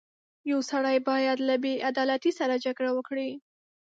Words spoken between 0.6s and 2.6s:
سړی باید له بېعدالتۍ سره